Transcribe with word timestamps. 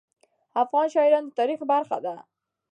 افغان 0.63 0.87
شاعران 0.93 1.23
د 1.25 1.29
تاریخ 1.39 1.59
برخه 1.71 1.97
دي. 2.05 2.17